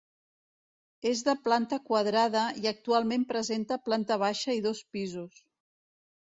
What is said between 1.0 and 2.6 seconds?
És de planta quadrada